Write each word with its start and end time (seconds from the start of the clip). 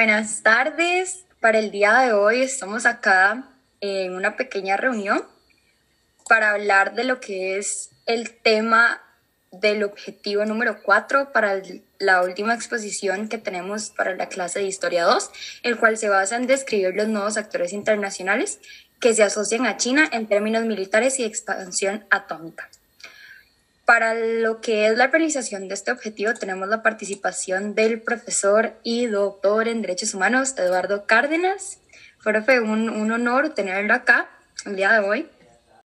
Buenas 0.00 0.42
tardes. 0.42 1.26
Para 1.40 1.58
el 1.58 1.70
día 1.70 1.98
de 1.98 2.14
hoy 2.14 2.40
estamos 2.40 2.86
acá 2.86 3.50
en 3.82 4.14
una 4.14 4.34
pequeña 4.34 4.78
reunión 4.78 5.22
para 6.26 6.52
hablar 6.52 6.94
de 6.94 7.04
lo 7.04 7.20
que 7.20 7.58
es 7.58 7.90
el 8.06 8.30
tema 8.30 9.02
del 9.52 9.82
objetivo 9.82 10.46
número 10.46 10.78
4 10.82 11.34
para 11.34 11.60
la 11.98 12.22
última 12.22 12.54
exposición 12.54 13.28
que 13.28 13.36
tenemos 13.36 13.90
para 13.90 14.14
la 14.14 14.30
clase 14.30 14.60
de 14.60 14.64
Historia 14.64 15.04
2, 15.04 15.32
el 15.64 15.76
cual 15.76 15.98
se 15.98 16.08
basa 16.08 16.36
en 16.36 16.46
describir 16.46 16.94
los 16.96 17.08
nuevos 17.08 17.36
actores 17.36 17.74
internacionales 17.74 18.58
que 19.00 19.12
se 19.12 19.22
asocian 19.22 19.66
a 19.66 19.76
China 19.76 20.08
en 20.10 20.28
términos 20.28 20.64
militares 20.64 21.18
y 21.18 21.24
expansión 21.24 22.06
atómica. 22.08 22.70
Para 23.90 24.14
lo 24.14 24.60
que 24.60 24.86
es 24.86 24.96
la 24.96 25.08
realización 25.08 25.66
de 25.66 25.74
este 25.74 25.90
objetivo 25.90 26.32
tenemos 26.34 26.68
la 26.68 26.80
participación 26.80 27.74
del 27.74 28.00
profesor 28.00 28.74
y 28.84 29.06
doctor 29.06 29.66
en 29.66 29.82
Derechos 29.82 30.14
Humanos 30.14 30.54
Eduardo 30.56 31.06
Cárdenas. 31.06 31.80
Fue 32.20 32.60
un, 32.60 32.88
un 32.88 33.10
honor 33.10 33.52
tenerlo 33.52 33.92
acá 33.92 34.30
el 34.64 34.76
día 34.76 34.92
de 34.92 35.00
hoy. 35.00 35.28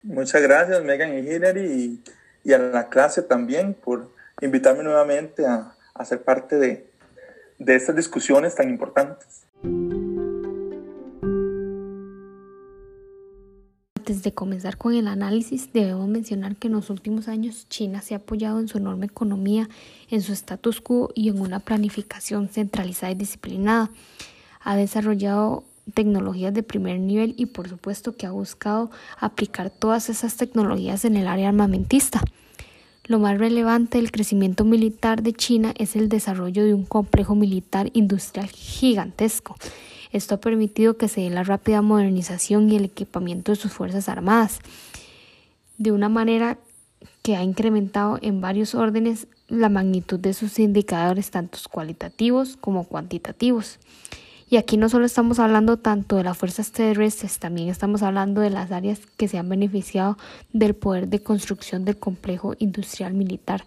Muchas 0.02 0.42
gracias 0.42 0.84
Megan 0.84 1.18
y 1.18 1.20
Hillary 1.20 2.02
y, 2.44 2.52
a 2.52 2.58
la 2.58 2.90
clase 2.90 3.22
también 3.22 3.74
por 3.74 4.12
invitarme 4.42 4.84
nuevamente 4.84 5.46
a, 5.46 5.74
a 5.94 6.04
ser 6.04 6.24
parte 6.24 6.58
de, 6.58 6.86
de 7.58 7.76
estas 7.76 7.96
discusiones 7.96 8.54
tan 8.54 8.70
importantes. 8.70 9.43
De 14.24 14.34
comenzar 14.34 14.78
con 14.78 14.94
el 14.94 15.10
análisis, 15.10 15.74
debemos 15.74 16.08
mencionar 16.08 16.56
que 16.56 16.68
en 16.68 16.74
los 16.76 16.90
últimos 16.90 17.28
años 17.28 17.68
China 17.68 18.02
se 18.02 18.14
ha 18.14 18.18
apoyado 18.18 18.62
en 18.62 18.70
su 18.70 18.78
enorme 18.78 19.08
economía, 19.08 19.68
en 20.10 20.22
su 20.22 20.32
status 20.32 20.80
quo 20.80 21.10
y 21.14 21.28
en 21.28 21.42
una 21.42 21.60
planificación 21.60 22.48
centralizada 22.48 23.12
y 23.12 23.16
disciplinada. 23.16 23.92
Ha 24.62 24.78
desarrollado 24.78 25.66
tecnologías 25.94 26.54
de 26.54 26.64
primer 26.64 27.02
nivel 27.02 27.36
y 27.38 27.48
por 27.48 27.68
supuesto 27.68 28.16
que 28.16 28.26
ha 28.26 28.32
buscado 28.32 28.92
aplicar 29.20 29.70
todas 29.70 30.08
esas 30.08 30.38
tecnologías 30.38 31.04
en 31.04 31.18
el 31.18 31.28
área 31.28 31.50
armamentista. 31.50 32.22
Lo 33.04 33.20
más 33.20 33.38
relevante 33.38 33.98
del 33.98 34.10
crecimiento 34.10 34.64
militar 34.64 35.22
de 35.22 35.34
China 35.34 35.74
es 35.78 35.98
el 35.98 36.08
desarrollo 36.08 36.64
de 36.64 36.74
un 36.74 36.86
complejo 36.86 37.36
militar 37.36 37.90
industrial 37.92 38.48
gigantesco 38.48 39.58
esto 40.14 40.36
ha 40.36 40.40
permitido 40.40 40.96
que 40.96 41.08
se 41.08 41.22
dé 41.22 41.30
la 41.32 41.44
rápida 41.44 41.82
modernización 41.82 42.70
y 42.70 42.78
el 42.78 42.86
equipamiento 42.86 43.52
de 43.52 43.56
sus 43.56 43.74
Fuerzas 43.74 44.08
Armadas, 44.08 44.60
de 45.80 45.92
una 45.92 46.08
manera 46.08 46.60
que 47.24 47.36
ha 47.36 47.44
incrementado 47.44 48.20
en 48.22 48.40
varios 48.40 48.76
órdenes 48.76 49.28
la 49.48 49.70
magnitud 49.70 50.20
de 50.20 50.34
sus 50.34 50.60
indicadores, 50.60 51.32
tanto 51.32 51.58
cualitativos 51.70 52.58
como 52.58 52.86
cuantitativos. 52.86 53.80
Y 54.50 54.58
aquí 54.58 54.78
no 54.78 54.88
solo 54.88 55.06
estamos 55.06 55.40
hablando 55.40 55.78
tanto 55.78 56.18
de 56.18 56.24
las 56.24 56.38
fuerzas 56.38 56.72
terrestres, 56.72 57.40
también 57.40 57.70
estamos 57.70 58.04
hablando 58.04 58.42
de 58.42 58.52
las 58.52 58.72
áreas 58.72 59.00
que 59.18 59.28
se 59.28 59.40
han 59.40 59.50
beneficiado 59.50 60.18
del 60.54 60.76
poder 60.76 61.08
de 61.08 61.24
construcción 61.24 61.86
del 61.86 61.98
complejo 61.98 62.56
industrial 62.60 63.16
militar 63.16 63.66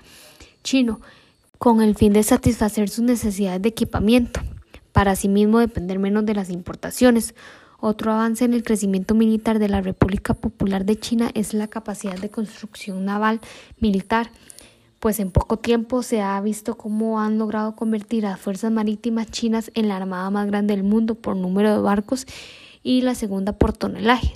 chino, 0.62 1.00
con 1.58 1.82
el 1.82 1.96
fin 1.96 2.12
de 2.12 2.22
satisfacer 2.22 2.88
sus 2.88 3.04
necesidades 3.04 3.62
de 3.62 3.70
equipamiento 3.70 4.40
para 4.96 5.10
asimismo 5.10 5.58
depender 5.58 5.98
menos 5.98 6.24
de 6.24 6.32
las 6.32 6.48
importaciones. 6.48 7.34
Otro 7.80 8.14
avance 8.14 8.46
en 8.46 8.54
el 8.54 8.62
crecimiento 8.62 9.14
militar 9.14 9.58
de 9.58 9.68
la 9.68 9.82
República 9.82 10.32
Popular 10.32 10.86
de 10.86 10.98
China 10.98 11.30
es 11.34 11.52
la 11.52 11.68
capacidad 11.68 12.16
de 12.16 12.30
construcción 12.30 13.04
naval 13.04 13.42
militar, 13.78 14.30
pues 14.98 15.20
en 15.20 15.32
poco 15.32 15.58
tiempo 15.58 16.02
se 16.02 16.22
ha 16.22 16.40
visto 16.40 16.78
cómo 16.78 17.20
han 17.20 17.36
logrado 17.36 17.76
convertir 17.76 18.24
a 18.24 18.30
las 18.30 18.40
fuerzas 18.40 18.72
marítimas 18.72 19.30
chinas 19.30 19.70
en 19.74 19.88
la 19.88 19.98
armada 19.98 20.30
más 20.30 20.46
grande 20.46 20.74
del 20.74 20.82
mundo 20.82 21.14
por 21.14 21.36
número 21.36 21.72
de 21.72 21.82
barcos 21.82 22.24
y 22.82 23.02
la 23.02 23.14
segunda 23.14 23.52
por 23.52 23.74
tonelaje. 23.74 24.32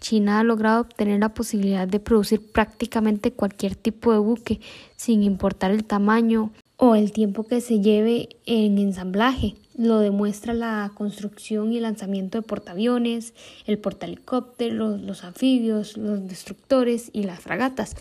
China 0.00 0.38
ha 0.38 0.44
logrado 0.44 0.80
obtener 0.80 1.20
la 1.20 1.34
posibilidad 1.34 1.86
de 1.86 2.00
producir 2.00 2.40
prácticamente 2.52 3.34
cualquier 3.34 3.76
tipo 3.76 4.12
de 4.12 4.18
buque, 4.18 4.60
sin 4.96 5.22
importar 5.22 5.72
el 5.72 5.84
tamaño 5.84 6.52
o 6.76 6.94
el 6.94 7.12
tiempo 7.12 7.44
que 7.44 7.60
se 7.60 7.80
lleve 7.80 8.28
en 8.46 8.78
ensamblaje. 8.78 9.54
Lo 9.76 9.98
demuestra 9.98 10.54
la 10.54 10.92
construcción 10.94 11.72
y 11.72 11.80
lanzamiento 11.80 12.38
de 12.38 12.42
portaaviones, 12.42 13.34
el 13.66 13.78
portahelicópteros, 13.78 15.00
los 15.00 15.24
anfibios, 15.24 15.96
los 15.96 16.26
destructores 16.28 17.10
y 17.12 17.24
las 17.24 17.40
fragatas. 17.40 17.96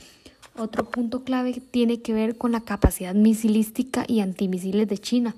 Otro 0.56 0.86
punto 0.86 1.24
clave 1.24 1.62
tiene 1.72 2.02
que 2.02 2.14
ver 2.14 2.38
con 2.38 2.52
la 2.52 2.62
capacidad 2.62 3.16
misilística 3.16 4.06
y 4.08 4.20
antimisiles 4.20 4.88
de 4.88 5.00
China. 5.00 5.36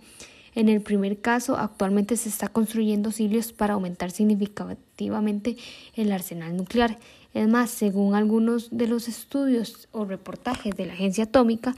En 0.56 0.68
el 0.70 0.82
primer 0.82 1.20
caso, 1.20 1.58
actualmente 1.58 2.18
se 2.18 2.30
está 2.30 2.48
construyendo 2.48 3.12
silios 3.12 3.54
para 3.54 3.74
aumentar 3.74 4.12
significativamente 4.12 5.58
el 5.96 6.12
arsenal 6.12 6.56
nuclear. 6.56 6.98
Es 7.34 7.48
más, 7.48 7.70
según 7.70 8.16
algunos 8.16 8.70
de 8.72 8.88
los 8.88 9.10
estudios 9.10 9.90
o 9.92 10.06
reportajes 10.06 10.76
de 10.76 10.86
la 10.86 10.94
agencia 10.94 11.26
atómica, 11.26 11.76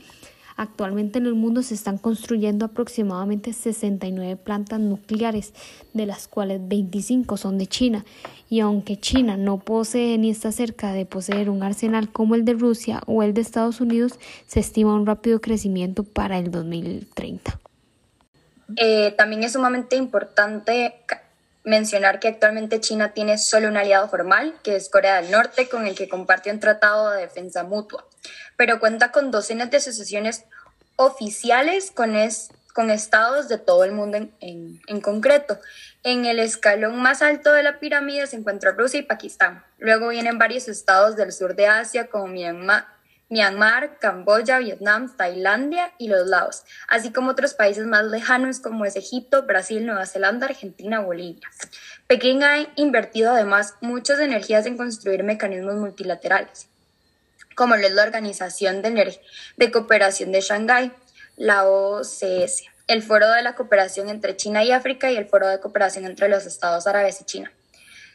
Actualmente 0.57 1.19
en 1.19 1.27
el 1.27 1.35
mundo 1.35 1.61
se 1.61 1.75
están 1.75 1.99
construyendo 1.99 2.65
aproximadamente 2.65 3.53
69 3.53 4.37
plantas 4.37 4.79
nucleares, 4.79 5.53
de 5.93 6.07
las 6.07 6.27
cuales 6.27 6.59
25 6.67 7.37
son 7.37 7.59
de 7.59 7.67
China. 7.67 8.05
Y 8.49 8.61
aunque 8.61 8.99
China 8.99 9.37
no 9.37 9.59
posee 9.59 10.17
ni 10.17 10.31
está 10.31 10.51
cerca 10.51 10.93
de 10.93 11.05
poseer 11.05 11.51
un 11.51 11.61
arsenal 11.61 12.11
como 12.11 12.33
el 12.33 12.43
de 12.43 12.53
Rusia 12.53 13.01
o 13.05 13.21
el 13.21 13.35
de 13.35 13.41
Estados 13.41 13.81
Unidos, 13.81 14.13
se 14.47 14.59
estima 14.59 14.95
un 14.95 15.05
rápido 15.05 15.41
crecimiento 15.41 16.03
para 16.03 16.39
el 16.39 16.49
2030. 16.49 17.59
Eh, 18.77 19.13
también 19.15 19.43
es 19.43 19.53
sumamente 19.53 19.95
importante 19.95 20.95
mencionar 21.67 22.19
que 22.19 22.29
actualmente 22.29 22.79
China 22.79 23.13
tiene 23.13 23.37
solo 23.37 23.67
un 23.67 23.77
aliado 23.77 24.09
formal, 24.09 24.55
que 24.63 24.75
es 24.75 24.89
Corea 24.89 25.21
del 25.21 25.31
Norte, 25.31 25.69
con 25.69 25.85
el 25.85 25.95
que 25.95 26.09
comparte 26.09 26.51
un 26.51 26.59
tratado 26.59 27.11
de 27.11 27.21
defensa 27.21 27.63
mutua 27.63 28.05
pero 28.57 28.79
cuenta 28.79 29.11
con 29.11 29.31
docenas 29.31 29.71
de 29.71 29.77
asociaciones 29.77 30.43
oficiales 30.97 31.91
con, 31.91 32.13
con 32.73 32.89
estados 32.89 33.47
de 33.47 33.59
todo 33.59 33.83
el 33.85 33.93
mundo 33.93 34.17
en, 34.17 34.81
en, 34.87 35.01
concreto. 35.01 35.59
En 36.03 36.25
el 36.25 36.39
escalón 36.39 36.99
más 36.99 37.21
alto 37.21 37.53
de 37.53 37.63
la 37.63 37.79
pirámide 37.79 38.27
se 38.27 38.35
encuentra 38.35 38.71
Rusia 38.71 38.99
y 38.99 39.03
Pakistán. 39.03 39.63
Luego 39.77 40.09
vienen 40.09 40.39
varios 40.39 40.67
estados 40.67 41.15
del 41.15 41.31
sur 41.31 41.55
de 41.55 41.67
Asia 41.67 42.07
como 42.07 42.27
Myanmar, 42.27 42.87
Myanmar, 43.29 43.99
Camboya, 43.99 44.59
Vietnam, 44.59 45.15
Tailandia 45.15 45.93
y 45.97 46.07
los 46.07 46.27
Laos, 46.27 46.63
así 46.87 47.11
como 47.11 47.31
otros 47.31 47.53
países 47.53 47.85
más 47.85 48.05
lejanos 48.05 48.59
como 48.59 48.85
es 48.85 48.95
Egipto, 48.95 49.43
Brasil, 49.43 49.85
Nueva 49.85 50.05
Zelanda, 50.05 50.47
Argentina, 50.47 51.01
Bolivia. 51.01 51.49
Pekín 52.07 52.43
ha 52.43 52.67
invertido 52.75 53.31
además 53.31 53.75
muchas 53.81 54.19
energías 54.19 54.65
en 54.65 54.77
construir 54.77 55.23
mecanismos 55.23 55.75
multilaterales 55.75 56.69
como 57.57 57.73
es 57.73 57.91
la 57.91 58.03
Organización 58.03 58.83
de, 58.83 59.19
de 59.57 59.71
Cooperación 59.71 60.31
de 60.31 60.41
Shanghái, 60.41 60.91
la 61.37 61.67
OCS, 61.67 62.65
el 62.85 63.01
Foro 63.01 63.31
de 63.31 63.41
la 63.41 63.55
Cooperación 63.55 64.09
entre 64.09 64.37
China 64.37 64.63
y 64.63 64.71
África 64.71 65.11
y 65.11 65.17
el 65.17 65.25
Foro 65.25 65.47
de 65.47 65.59
Cooperación 65.59 66.05
entre 66.05 66.29
los 66.29 66.45
Estados 66.45 66.85
Árabes 66.85 67.19
y 67.19 67.25
China. 67.25 67.51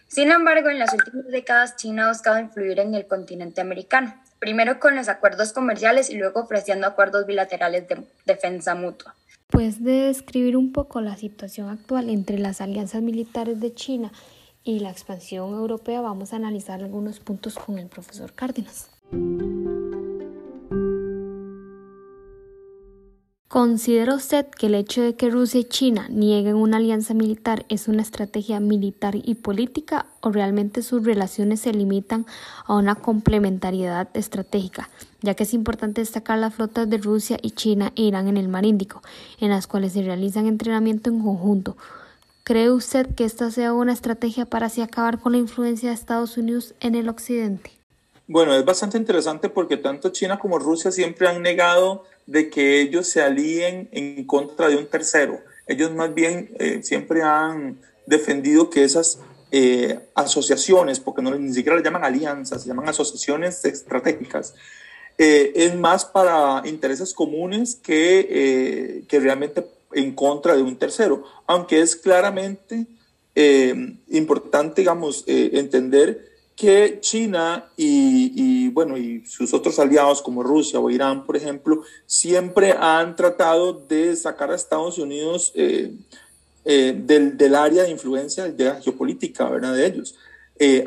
Sin 0.06 0.30
embargo, 0.30 0.70
en 0.70 0.78
las 0.78 0.94
últimas 0.94 1.26
décadas 1.26 1.74
China 1.74 2.04
ha 2.04 2.12
buscado 2.12 2.38
influir 2.38 2.78
en 2.78 2.94
el 2.94 3.08
continente 3.08 3.60
americano, 3.60 4.21
primero 4.42 4.80
con 4.80 4.96
los 4.96 5.08
acuerdos 5.08 5.52
comerciales 5.52 6.10
y 6.10 6.16
luego 6.16 6.40
ofreciendo 6.40 6.88
acuerdos 6.88 7.26
bilaterales 7.26 7.86
de 7.86 8.04
defensa 8.26 8.74
mutua. 8.74 9.14
Pues 9.46 9.84
de 9.84 10.06
describir 10.06 10.56
un 10.56 10.72
poco 10.72 11.00
la 11.00 11.16
situación 11.16 11.68
actual 11.68 12.10
entre 12.10 12.40
las 12.40 12.60
alianzas 12.60 13.02
militares 13.02 13.60
de 13.60 13.72
China 13.72 14.10
y 14.64 14.80
la 14.80 14.90
expansión 14.90 15.54
europea, 15.54 16.00
vamos 16.00 16.32
a 16.32 16.36
analizar 16.36 16.82
algunos 16.82 17.20
puntos 17.20 17.54
con 17.54 17.78
el 17.78 17.86
profesor 17.86 18.32
Cárdenas. 18.32 18.90
¿Considera 23.52 24.14
usted 24.14 24.46
que 24.46 24.64
el 24.64 24.74
hecho 24.74 25.02
de 25.02 25.14
que 25.14 25.28
Rusia 25.28 25.60
y 25.60 25.64
China 25.64 26.06
nieguen 26.08 26.56
una 26.56 26.78
alianza 26.78 27.12
militar 27.12 27.66
es 27.68 27.86
una 27.86 28.00
estrategia 28.00 28.60
militar 28.60 29.14
y 29.14 29.34
política 29.34 30.06
o 30.22 30.30
realmente 30.30 30.80
sus 30.80 31.04
relaciones 31.04 31.60
se 31.60 31.74
limitan 31.74 32.24
a 32.64 32.74
una 32.74 32.94
complementariedad 32.94 34.08
estratégica? 34.14 34.88
Ya 35.20 35.34
que 35.34 35.42
es 35.42 35.52
importante 35.52 36.00
destacar 36.00 36.38
las 36.38 36.54
flotas 36.54 36.88
de 36.88 36.96
Rusia 36.96 37.36
y 37.42 37.50
China 37.50 37.92
e 37.94 38.04
Irán 38.04 38.26
en 38.26 38.38
el 38.38 38.48
Mar 38.48 38.64
Índico, 38.64 39.02
en 39.38 39.50
las 39.50 39.66
cuales 39.66 39.92
se 39.92 40.02
realizan 40.02 40.46
entrenamiento 40.46 41.10
en 41.10 41.20
conjunto. 41.20 41.76
¿Cree 42.44 42.70
usted 42.70 43.14
que 43.14 43.26
esta 43.26 43.50
sea 43.50 43.74
una 43.74 43.92
estrategia 43.92 44.46
para 44.46 44.68
así 44.68 44.80
acabar 44.80 45.18
con 45.20 45.32
la 45.32 45.38
influencia 45.38 45.90
de 45.90 45.94
Estados 45.94 46.38
Unidos 46.38 46.72
en 46.80 46.94
el 46.94 47.10
Occidente? 47.10 47.81
Bueno, 48.26 48.54
es 48.54 48.64
bastante 48.64 48.96
interesante 48.96 49.48
porque 49.48 49.76
tanto 49.76 50.10
China 50.10 50.38
como 50.38 50.58
Rusia 50.58 50.90
siempre 50.90 51.28
han 51.28 51.42
negado 51.42 52.04
de 52.26 52.48
que 52.50 52.80
ellos 52.80 53.08
se 53.08 53.20
alíen 53.20 53.88
en 53.92 54.24
contra 54.24 54.68
de 54.68 54.76
un 54.76 54.86
tercero. 54.86 55.40
Ellos 55.66 55.92
más 55.92 56.14
bien 56.14 56.54
eh, 56.58 56.82
siempre 56.82 57.22
han 57.22 57.80
defendido 58.06 58.70
que 58.70 58.84
esas 58.84 59.20
eh, 59.50 59.98
asociaciones, 60.14 61.00
porque 61.00 61.22
no, 61.22 61.36
ni 61.36 61.52
siquiera 61.52 61.76
le 61.76 61.84
llaman 61.84 62.04
alianzas, 62.04 62.62
se 62.62 62.68
llaman 62.68 62.88
asociaciones 62.88 63.64
estratégicas, 63.64 64.54
eh, 65.18 65.52
es 65.54 65.74
más 65.74 66.04
para 66.04 66.62
intereses 66.64 67.12
comunes 67.12 67.74
que, 67.74 69.04
que 69.06 69.20
realmente 69.20 69.66
en 69.92 70.14
contra 70.14 70.56
de 70.56 70.62
un 70.62 70.76
tercero, 70.76 71.24
aunque 71.46 71.80
es 71.80 71.96
claramente 71.96 72.86
eh, 73.34 73.96
importante, 74.08 74.82
digamos, 74.82 75.24
eh, 75.26 75.50
entender 75.54 76.31
que 76.56 76.98
China 77.00 77.70
y, 77.76 78.68
bueno, 78.70 78.96
y 78.96 79.24
sus 79.26 79.52
otros 79.54 79.78
aliados 79.78 80.22
como 80.22 80.42
Rusia 80.42 80.78
o 80.78 80.90
Irán, 80.90 81.24
por 81.24 81.36
ejemplo, 81.36 81.82
siempre 82.06 82.72
han 82.72 83.16
tratado 83.16 83.72
de 83.72 84.14
sacar 84.16 84.50
a 84.50 84.54
Estados 84.54 84.98
Unidos 84.98 85.52
eh, 85.54 85.92
del, 86.64 87.36
del, 87.36 87.54
área 87.54 87.82
de 87.82 87.90
influencia 87.90 88.48
de 88.48 88.80
geopolítica, 88.82 89.48
¿verdad? 89.48 89.74
De 89.74 89.86
ellos. 89.86 90.14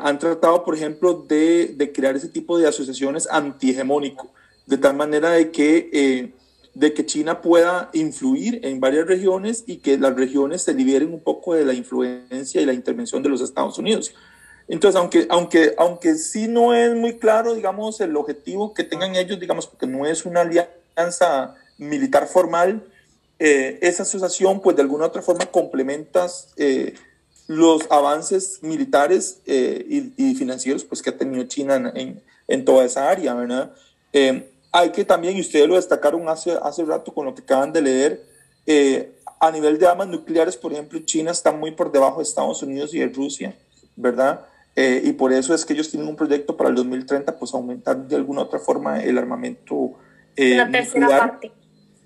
han 0.00 0.18
tratado, 0.18 0.64
por 0.64 0.74
ejemplo, 0.74 1.24
de, 1.28 1.74
de, 1.76 1.92
crear 1.92 2.16
ese 2.16 2.28
tipo 2.28 2.58
de 2.58 2.68
asociaciones 2.68 3.28
antihegemónico, 3.30 4.32
de 4.66 4.78
tal 4.78 4.96
manera 4.96 5.30
de 5.30 5.50
que 5.50 6.32
de 6.76 6.92
que 6.92 7.06
China 7.06 7.40
pueda 7.40 7.88
influir 7.94 8.60
en 8.62 8.80
varias 8.80 9.06
regiones 9.06 9.64
y 9.66 9.78
que 9.78 9.96
las 9.96 10.14
regiones 10.14 10.62
se 10.62 10.74
liberen 10.74 11.14
un 11.14 11.20
poco 11.20 11.54
de 11.54 11.64
la 11.64 11.72
influencia 11.72 12.60
y 12.60 12.66
la 12.66 12.74
intervención 12.74 13.22
de 13.22 13.30
los 13.30 13.40
Estados 13.40 13.78
Unidos. 13.78 14.12
Entonces, 14.68 14.98
aunque, 14.98 15.26
aunque, 15.30 15.74
aunque 15.78 16.14
sí 16.16 16.48
no 16.48 16.74
es 16.74 16.94
muy 16.94 17.18
claro, 17.18 17.54
digamos, 17.54 18.00
el 18.00 18.16
objetivo 18.16 18.74
que 18.74 18.84
tengan 18.84 19.14
ellos, 19.14 19.38
digamos, 19.38 19.66
porque 19.66 19.86
no 19.86 20.06
es 20.06 20.24
una 20.26 20.40
alianza 20.40 21.54
militar 21.78 22.26
formal, 22.26 22.84
eh, 23.38 23.78
esa 23.82 24.02
asociación, 24.02 24.60
pues 24.60 24.76
de 24.76 24.82
alguna 24.82 25.06
otra 25.06 25.22
forma 25.22 25.46
complementa 25.46 26.26
eh, 26.56 26.94
los 27.46 27.82
avances 27.90 28.58
militares 28.62 29.40
eh, 29.46 30.12
y, 30.16 30.34
financieros 30.34 30.84
pues, 30.84 31.02
que 31.02 31.10
ha 31.10 31.16
tenido 31.16 31.44
China 31.44 31.92
en, 31.94 32.22
en 32.48 32.64
toda 32.64 32.84
esa 32.84 33.08
área, 33.08 33.34
¿verdad? 33.34 33.72
Hay 34.78 34.90
que 34.90 35.06
también, 35.06 35.38
y 35.38 35.40
ustedes 35.40 35.66
lo 35.66 35.76
destacaron 35.76 36.28
hace, 36.28 36.52
hace 36.62 36.84
rato 36.84 37.14
con 37.14 37.24
lo 37.24 37.34
que 37.34 37.40
acaban 37.40 37.72
de 37.72 37.80
leer, 37.80 38.22
eh, 38.66 39.10
a 39.40 39.50
nivel 39.50 39.78
de 39.78 39.86
armas 39.86 40.08
nucleares, 40.08 40.54
por 40.54 40.70
ejemplo, 40.70 40.98
China 41.00 41.30
está 41.30 41.50
muy 41.50 41.70
por 41.70 41.90
debajo 41.90 42.18
de 42.18 42.24
Estados 42.24 42.62
Unidos 42.62 42.92
y 42.92 42.98
de 42.98 43.08
Rusia, 43.08 43.56
¿verdad? 43.96 44.44
Eh, 44.76 45.00
y 45.04 45.12
por 45.12 45.32
eso 45.32 45.54
es 45.54 45.64
que 45.64 45.72
ellos 45.72 45.90
tienen 45.90 46.08
un 46.08 46.16
proyecto 46.16 46.56
para 46.56 46.68
el 46.68 46.76
2030, 46.76 47.38
pues 47.38 47.54
aumentar 47.54 47.96
de 48.06 48.14
alguna 48.14 48.42
otra 48.42 48.58
forma 48.58 49.02
el 49.02 49.16
armamento. 49.16 49.94
Eh, 50.36 50.56
La 50.56 50.70
tercera 50.70 51.08
parte. 51.08 51.50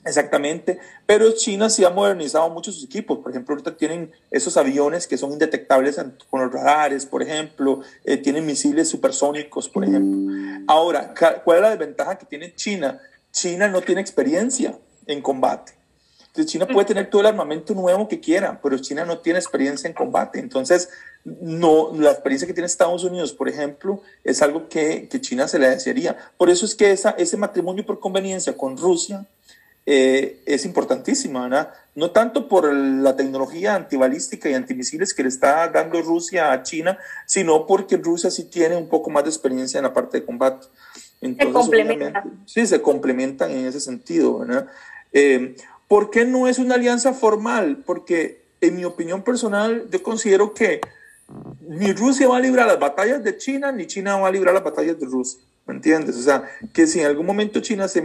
Exactamente, 0.03 0.79
pero 1.05 1.31
China 1.33 1.69
sí 1.69 1.85
ha 1.85 1.91
modernizado 1.91 2.49
mucho 2.49 2.73
sus 2.73 2.85
equipos. 2.85 3.19
Por 3.19 3.33
ejemplo, 3.33 3.55
ahorita 3.55 3.77
tienen 3.77 4.11
esos 4.31 4.57
aviones 4.57 5.07
que 5.07 5.19
son 5.19 5.33
indetectables 5.33 6.01
con 6.31 6.41
los 6.41 6.51
radares, 6.51 7.05
por 7.05 7.23
ejemplo, 7.23 7.83
eh, 8.05 8.17
tienen 8.17 8.47
misiles 8.47 8.89
supersónicos, 8.89 9.69
por 9.69 9.85
ejemplo. 9.85 10.35
Ahora, 10.69 11.13
¿cuál 11.45 11.59
es 11.59 11.63
la 11.63 11.71
desventaja 11.71 12.17
que 12.17 12.25
tiene 12.25 12.55
China? 12.55 12.99
China 13.31 13.69
no 13.69 13.83
tiene 13.83 14.01
experiencia 14.01 14.79
en 15.07 15.21
combate. 15.21 15.75
Entonces, 16.29 16.47
China 16.47 16.67
puede 16.67 16.87
tener 16.87 17.11
todo 17.11 17.21
el 17.21 17.27
armamento 17.27 17.75
nuevo 17.75 18.09
que 18.09 18.21
quiera, 18.21 18.59
pero 18.63 18.79
China 18.79 19.05
no 19.05 19.19
tiene 19.19 19.39
experiencia 19.39 19.89
en 19.89 19.95
combate. 19.95 20.39
Entonces, 20.39 20.89
no, 21.25 21.93
la 21.95 22.11
experiencia 22.13 22.47
que 22.47 22.55
tiene 22.55 22.67
Estados 22.67 23.05
Unidos, 23.05 23.33
por 23.33 23.49
ejemplo, 23.49 24.03
es 24.25 24.41
algo 24.43 24.69
que, 24.69 25.09
que 25.09 25.21
China 25.21 25.49
se 25.49 25.59
le 25.59 25.69
desearía. 25.69 26.17
Por 26.37 26.49
eso 26.49 26.65
es 26.65 26.75
que 26.75 26.93
esa, 26.93 27.11
ese 27.11 27.37
matrimonio 27.37 27.85
por 27.85 28.01
conveniencia 28.01 28.57
con 28.57 28.77
Rusia 28.77 29.27
eh, 29.87 30.41
es 30.47 30.65
importantísima, 30.65 31.43
¿verdad? 31.43 31.73
No 31.95 32.11
tanto 32.11 32.49
por 32.49 32.73
la 32.73 33.17
tecnología 33.17 33.75
antibalística 33.75 34.49
y 34.49 34.55
antimisiles 34.55 35.13
que 35.13 35.23
le 35.23 35.29
está 35.29 35.69
dando 35.69 36.01
Rusia 36.01 36.53
a 36.53 36.63
China, 36.63 36.99
sino 37.27 37.67
porque 37.67 37.97
Rusia 37.97 38.31
sí 38.31 38.45
tiene 38.45 38.77
un 38.77 38.89
poco 38.89 39.11
más 39.11 39.25
de 39.25 39.31
experiencia 39.31 39.79
en 39.79 39.85
la 39.85 39.93
parte 39.93 40.21
de 40.21 40.27
combate. 40.27 40.69
Entonces, 41.21 41.49
se 41.49 41.53
complementan. 41.53 42.43
Sí, 42.47 42.67
se 42.67 42.81
complementan 42.81 43.51
en 43.51 43.67
ese 43.67 43.81
sentido, 43.81 44.39
¿verdad? 44.39 44.69
Eh, 45.13 45.57
¿Por 45.89 46.11
qué 46.11 46.25
no 46.25 46.47
es 46.47 46.59
una 46.59 46.77
alianza 46.77 47.13
formal? 47.13 47.83
Porque 47.85 48.43
en 48.61 48.77
mi 48.77 48.85
opinión 48.85 49.23
personal, 49.23 49.87
yo 49.91 50.03
considero 50.03 50.55
que 50.55 50.81
ni 51.69 51.93
Rusia 51.93 52.29
va 52.29 52.38
a 52.38 52.41
librar 52.41 52.67
las 52.67 52.79
batallas 52.79 53.23
de 53.23 53.37
China, 53.37 53.73
ni 53.73 53.87
China 53.87 54.17
va 54.17 54.29
a 54.29 54.32
librar 54.32 54.55
las 54.55 54.65
batallas 54.65 54.99
de 54.99 55.06
Rusia. 55.06 55.41
¿Me 55.67 55.75
entiendes? 55.75 56.17
O 56.17 56.23
sea, 56.23 56.50
que 56.73 56.87
si 56.87 56.99
en 56.99 57.06
algún 57.06 57.27
momento 57.27 57.61
China 57.61 57.87
se, 57.87 58.03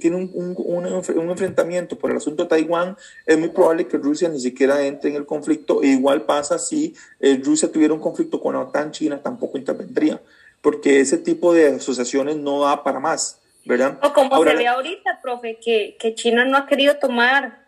tiene 0.00 0.16
un, 0.16 0.54
un, 0.58 1.30
enfrentamiento 1.30 1.96
por 1.96 2.10
el 2.10 2.16
asunto 2.16 2.42
de 2.42 2.48
Taiwán, 2.48 2.96
es 3.24 3.38
muy 3.38 3.50
probable 3.50 3.86
que 3.86 3.98
Rusia 3.98 4.28
ni 4.28 4.40
siquiera 4.40 4.84
entre 4.84 5.10
en 5.10 5.16
el 5.16 5.26
conflicto. 5.26 5.82
E 5.82 5.88
igual 5.88 6.22
pasa 6.22 6.58
si 6.58 6.94
eh, 7.20 7.40
Rusia 7.44 7.70
tuviera 7.70 7.94
un 7.94 8.00
conflicto 8.00 8.40
con 8.40 8.54
la 8.54 8.62
OTAN, 8.62 8.90
China 8.90 9.20
tampoco 9.22 9.58
intervendría, 9.58 10.20
porque 10.60 10.98
ese 11.00 11.18
tipo 11.18 11.54
de 11.54 11.76
asociaciones 11.76 12.36
no 12.36 12.62
da 12.62 12.82
para 12.82 12.98
más, 12.98 13.40
¿verdad? 13.64 13.98
O 14.02 14.12
como 14.12 14.42
se 14.42 14.56
ve 14.56 14.66
ahorita, 14.66 15.20
profe, 15.22 15.58
que, 15.62 15.96
que 16.00 16.14
China 16.16 16.44
no 16.44 16.56
ha 16.56 16.66
querido 16.66 16.96
tomar 16.96 17.64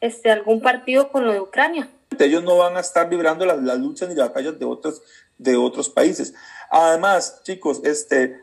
este, 0.00 0.30
algún 0.30 0.62
partido 0.62 1.10
con 1.10 1.26
lo 1.26 1.32
de 1.32 1.40
Ucrania. 1.40 1.90
Ellos 2.18 2.42
no 2.42 2.56
van 2.56 2.76
a 2.76 2.80
estar 2.80 3.08
librando 3.10 3.46
las, 3.46 3.62
las 3.62 3.78
luchas 3.78 4.08
ni 4.08 4.14
las 4.14 4.28
batallas 4.28 4.58
de 4.58 4.64
otros, 4.64 5.02
de 5.36 5.56
otros 5.56 5.88
países. 5.88 6.34
Además, 6.70 7.40
chicos, 7.44 7.80
este, 7.84 8.40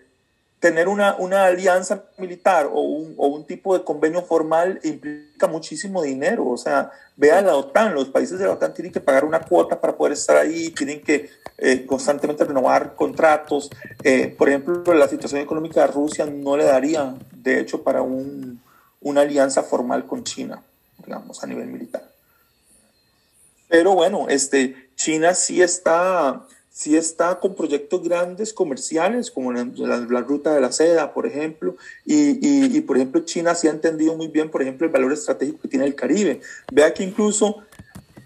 tener 0.59 0.87
una, 0.87 1.15
una 1.17 1.45
alianza 1.45 2.05
militar 2.17 2.67
o 2.71 2.81
un, 2.81 3.13
o 3.17 3.27
un, 3.27 3.45
tipo 3.45 3.77
de 3.77 3.83
convenio 3.83 4.23
formal 4.23 4.79
implica 4.83 5.47
muchísimo 5.47 6.01
dinero. 6.01 6.47
O 6.47 6.57
sea, 6.57 6.91
vea 7.15 7.41
la 7.41 7.55
OTAN, 7.55 7.93
los 7.93 8.09
países 8.09 8.39
de 8.39 8.45
la 8.45 8.53
OTAN 8.53 8.73
tienen 8.73 8.91
que 8.91 8.99
pagar 8.99 9.25
una 9.25 9.41
cuota 9.41 9.79
para 9.79 9.95
poder 9.95 10.13
estar 10.13 10.37
ahí, 10.37 10.69
tienen 10.69 11.03
que 11.03 11.29
eh, 11.57 11.85
constantemente 11.85 12.45
renovar 12.45 12.95
contratos. 12.95 13.69
Eh, 14.03 14.33
por 14.35 14.49
ejemplo, 14.49 14.93
la 14.93 15.07
situación 15.07 15.41
económica 15.41 15.81
de 15.81 15.87
Rusia 15.93 16.25
no 16.25 16.57
le 16.57 16.63
daría, 16.63 17.13
de 17.31 17.59
hecho, 17.59 17.83
para 17.83 18.01
un, 18.01 18.59
una 19.01 19.21
alianza 19.21 19.61
formal 19.61 20.07
con 20.07 20.23
China, 20.23 20.63
digamos, 21.05 21.43
a 21.43 21.47
nivel 21.47 21.67
militar. 21.67 22.14
Pero 23.67 23.93
bueno, 23.93 24.27
este, 24.29 24.89
China 24.95 25.33
sí 25.33 25.61
está 25.61 26.45
si 26.75 26.97
está 26.97 27.39
con 27.39 27.55
proyectos 27.55 28.03
grandes 28.03 28.51
comerciales, 28.51 29.31
como 29.31 29.53
la, 29.53 29.63
la, 29.63 30.19
ruta 30.19 30.53
de 30.53 30.59
la 30.59 30.73
seda, 30.73 31.13
por 31.13 31.25
ejemplo, 31.25 31.77
y, 32.03 32.75
y, 32.75 32.81
por 32.81 32.97
ejemplo 32.97 33.21
China 33.21 33.55
sí 33.55 33.69
ha 33.69 33.71
entendido 33.71 34.17
muy 34.17 34.27
bien, 34.27 34.51
por 34.51 34.61
ejemplo, 34.61 34.85
el 34.85 34.91
valor 34.91 35.13
estratégico 35.13 35.61
que 35.61 35.69
tiene 35.69 35.85
el 35.85 35.95
Caribe. 35.95 36.41
Vea 36.73 36.93
que 36.93 37.05
incluso 37.05 37.63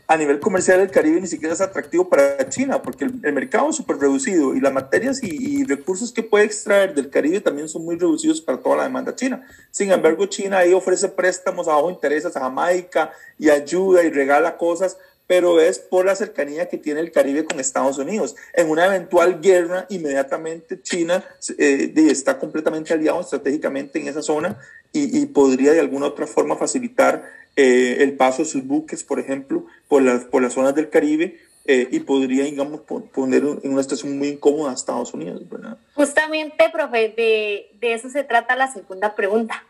a 0.08 0.18
nivel 0.18 0.40
comercial 0.40 0.80
el 0.80 0.90
Caribe 0.90 1.22
ni 1.22 1.28
siquiera 1.28 1.54
es 1.54 1.62
atractivo 1.62 2.10
para 2.10 2.50
China, 2.50 2.82
porque 2.82 3.06
el, 3.06 3.34
mercado 3.34 3.70
es 3.70 3.76
súper 3.76 3.98
reducido 3.98 4.56
y 4.56 4.60
las 4.60 4.74
materias 4.74 5.22
y, 5.22 5.64
recursos 5.66 6.12
que 6.12 6.24
puede 6.24 6.46
extraer 6.46 6.96
del 6.96 7.12
Caribe 7.12 7.42
también 7.42 7.70
son 7.70 7.86
muy 7.86 8.00
reducidos 8.00 8.42
para 8.42 8.58
toda 8.58 8.78
la 8.78 8.84
demanda 8.86 9.16
china. 9.16 9.46
Sin 9.70 9.92
embargo, 9.92 10.26
China 10.26 10.58
ahí 10.58 10.74
ofrece 10.74 11.08
préstamos 11.10 11.68
a 11.68 11.76
bajo 11.76 11.92
intereses 11.92 12.36
a 12.36 12.40
Jamaica 12.40 13.12
y 13.38 13.52
ayuda 13.52 14.04
y 14.04 14.10
regala 14.10 14.58
cosas 14.58 14.98
pero 15.30 15.62
es 15.62 15.78
por 15.78 16.08
la 16.08 16.16
cercanía 16.16 16.70
que 16.70 16.80
tiene 16.80 17.02
el 17.02 17.12
Caribe 17.12 17.46
con 17.46 17.60
Estados 17.60 18.00
Unidos. 18.00 18.36
En 18.52 18.68
una 18.68 18.88
eventual 18.88 19.42
guerra, 19.42 19.86
inmediatamente 19.90 20.82
China 20.82 21.24
eh, 21.60 21.94
está 21.96 22.40
completamente 22.40 22.96
aliado 22.96 23.22
estratégicamente 23.22 24.00
en 24.00 24.08
esa 24.08 24.24
zona 24.24 24.58
y, 24.92 25.24
podría 25.28 25.74
de 25.74 25.82
alguna 25.82 26.08
otra 26.08 26.26
forma 26.26 26.56
facilitar 26.56 27.24
eh, 27.56 27.98
el 28.00 28.18
paso 28.18 28.42
de 28.42 28.50
sus 28.50 28.66
buques, 28.66 29.04
por 29.04 29.20
ejemplo, 29.20 29.68
por 29.88 30.02
las, 30.02 30.26
por 30.26 30.42
las 30.42 30.54
zonas 30.54 30.74
del 30.74 30.90
Caribe. 30.90 31.38
Eh, 31.66 31.88
y 31.92 32.00
podría, 32.00 32.46
digamos, 32.46 32.82
poner 32.82 33.44
en 33.44 33.72
una 33.72 33.84
situación 33.84 34.18
muy 34.18 34.30
incómoda 34.30 34.72
a 34.72 34.74
Estados 34.74 35.14
Unidos, 35.14 35.48
¿verdad? 35.48 35.78
Justamente, 35.94 36.68
profe, 36.74 37.14
de, 37.16 37.70
de 37.80 37.94
eso 37.94 38.10
se 38.10 38.24
trata 38.24 38.56
la 38.56 38.72
segunda 38.72 39.14
pregunta. 39.14 39.64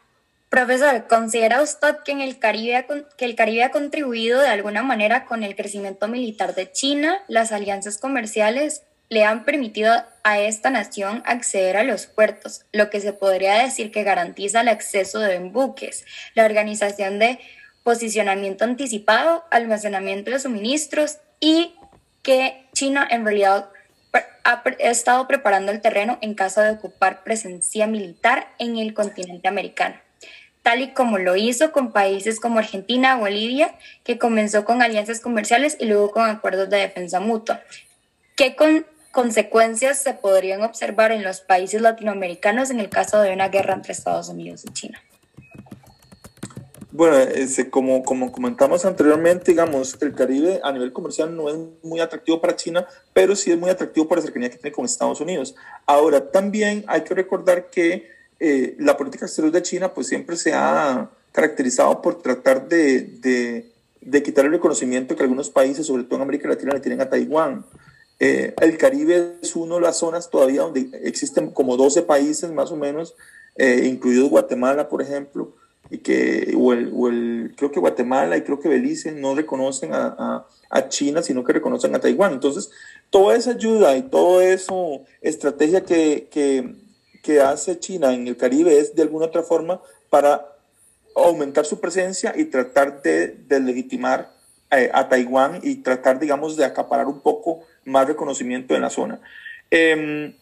Profesor, 0.49 1.05
¿considera 1.07 1.61
usted 1.61 1.97
que, 2.03 2.11
en 2.11 2.21
el 2.21 2.39
Caribe, 2.39 2.83
que 3.17 3.25
el 3.25 3.35
Caribe 3.35 3.63
ha 3.63 3.69
contribuido 3.69 4.41
de 4.41 4.47
alguna 4.47 4.81
manera 4.81 5.25
con 5.25 5.43
el 5.43 5.55
crecimiento 5.55 6.07
militar 6.07 6.55
de 6.55 6.71
China? 6.71 7.19
Las 7.27 7.51
alianzas 7.51 7.99
comerciales 7.99 8.81
le 9.09 9.25
han 9.25 9.45
permitido 9.45 9.93
a 10.23 10.39
esta 10.39 10.71
nación 10.71 11.21
acceder 11.27 11.77
a 11.77 11.83
los 11.83 12.07
puertos, 12.07 12.65
lo 12.71 12.89
que 12.89 12.99
se 12.99 13.13
podría 13.13 13.61
decir 13.61 13.91
que 13.91 14.03
garantiza 14.03 14.61
el 14.61 14.69
acceso 14.69 15.19
de 15.19 15.37
buques, 15.37 16.05
la 16.33 16.45
organización 16.45 17.19
de 17.19 17.39
posicionamiento 17.83 18.63
anticipado, 18.63 19.45
almacenamiento 19.51 20.31
de 20.31 20.39
suministros 20.39 21.19
y 21.39 21.75
que 22.23 22.65
China 22.73 23.07
en 23.09 23.23
realidad 23.23 23.69
ha 24.43 24.63
estado 24.79 25.27
preparando 25.27 25.71
el 25.71 25.81
terreno 25.81 26.17
en 26.21 26.33
caso 26.33 26.61
de 26.61 26.71
ocupar 26.71 27.23
presencia 27.23 27.85
militar 27.85 28.47
en 28.57 28.77
el 28.77 28.95
continente 28.95 29.47
americano 29.47 30.08
tal 30.69 30.81
y 30.81 30.93
como 30.93 31.17
lo 31.17 31.35
hizo 31.35 31.71
con 31.71 31.91
países 31.91 32.39
como 32.39 32.59
Argentina 32.59 33.17
Bolivia, 33.17 33.75
que 34.03 34.19
comenzó 34.19 34.65
con 34.65 34.83
alianzas 34.83 35.19
comerciales 35.19 35.75
y 35.79 35.85
luego 35.85 36.11
con 36.11 36.29
acuerdos 36.29 36.69
de 36.69 36.77
defensa 36.77 37.19
mutua. 37.19 37.63
¿Qué 38.35 38.55
consecuencias 39.11 39.97
se 39.97 40.13
podrían 40.13 40.61
observar 40.61 41.11
en 41.11 41.23
los 41.23 41.41
países 41.41 41.81
latinoamericanos 41.81 42.69
en 42.69 42.79
el 42.79 42.87
caso 42.87 43.19
de 43.19 43.33
una 43.33 43.49
guerra 43.49 43.73
entre 43.73 43.93
Estados 43.93 44.29
Unidos 44.29 44.63
y 44.63 44.71
China? 44.71 45.01
Bueno, 46.91 47.17
ese, 47.17 47.71
como, 47.71 48.03
como 48.03 48.31
comentamos 48.31 48.85
anteriormente, 48.85 49.49
digamos, 49.49 49.97
el 49.99 50.13
Caribe 50.13 50.59
a 50.63 50.71
nivel 50.71 50.93
comercial 50.93 51.35
no 51.35 51.49
es 51.49 51.57
muy 51.81 51.99
atractivo 51.99 52.39
para 52.39 52.55
China, 52.55 52.85
pero 53.11 53.35
sí 53.35 53.51
es 53.51 53.57
muy 53.57 53.71
atractivo 53.71 54.07
por 54.07 54.19
la 54.19 54.23
cercanía 54.23 54.51
que 54.51 54.57
tiene 54.57 54.75
con 54.75 54.85
Estados 54.85 55.19
Unidos. 55.19 55.55
Ahora, 55.87 56.29
también 56.29 56.85
hay 56.85 57.01
que 57.01 57.15
recordar 57.15 57.71
que 57.71 58.18
eh, 58.39 58.75
la 58.79 58.95
política 58.95 59.25
exterior 59.25 59.51
de 59.51 59.61
China 59.61 59.93
pues 59.93 60.07
siempre 60.07 60.37
se 60.37 60.53
ha 60.53 61.09
caracterizado 61.31 62.01
por 62.01 62.21
tratar 62.21 62.67
de, 62.67 63.01
de, 63.01 63.71
de 64.01 64.23
quitar 64.23 64.45
el 64.45 64.51
reconocimiento 64.51 65.15
que 65.15 65.23
algunos 65.23 65.49
países, 65.49 65.85
sobre 65.85 66.03
todo 66.03 66.15
en 66.15 66.21
América 66.23 66.47
Latina, 66.47 66.73
le 66.73 66.79
tienen 66.79 67.01
a 67.01 67.09
Taiwán. 67.09 67.65
Eh, 68.19 68.53
el 68.59 68.77
Caribe 68.77 69.37
es 69.41 69.55
una 69.55 69.75
de 69.75 69.81
las 69.81 69.97
zonas 69.97 70.29
todavía 70.29 70.61
donde 70.61 70.89
existen 71.03 71.51
como 71.51 71.77
12 71.77 72.01
países 72.03 72.51
más 72.51 72.71
o 72.71 72.75
menos, 72.75 73.15
eh, 73.55 73.85
incluidos 73.85 74.29
Guatemala, 74.29 74.89
por 74.89 75.01
ejemplo, 75.01 75.53
y 75.89 75.99
que, 75.99 76.53
o 76.57 76.73
el, 76.73 77.53
creo 77.55 77.71
que 77.71 77.79
Guatemala 77.79 78.37
y 78.37 78.41
creo 78.41 78.59
que 78.59 78.69
Belice 78.69 79.11
no 79.13 79.35
reconocen 79.35 79.93
a, 79.93 80.45
a, 80.69 80.89
China, 80.89 81.23
sino 81.23 81.43
que 81.43 81.53
reconocen 81.53 81.95
a 81.95 81.99
Taiwán. 81.99 82.33
Entonces, 82.33 82.69
toda 83.09 83.35
esa 83.35 83.51
ayuda 83.51 83.95
y 83.97 84.03
toda 84.03 84.45
esa 84.45 84.73
estrategia 85.21 85.83
que, 85.83 86.27
que, 86.29 86.75
que 87.21 87.41
hace 87.41 87.79
China 87.79 88.13
en 88.13 88.27
el 88.27 88.37
Caribe 88.37 88.77
es 88.77 88.95
de 88.95 89.01
alguna 89.01 89.25
otra 89.25 89.43
forma 89.43 89.81
para 90.09 90.55
aumentar 91.15 91.65
su 91.65 91.79
presencia 91.79 92.33
y 92.35 92.45
tratar 92.45 93.01
de, 93.01 93.27
de 93.27 93.59
legitimar 93.59 94.31
eh, 94.71 94.89
a 94.93 95.09
Taiwán 95.09 95.59
y 95.63 95.77
tratar, 95.77 96.19
digamos, 96.19 96.55
de 96.55 96.63
acaparar 96.63 97.07
un 97.07 97.21
poco 97.21 97.61
más 97.85 98.07
reconocimiento 98.07 98.75
en 98.75 98.81
la 98.81 98.89
zona. 98.89 99.19
Em, 99.71 100.33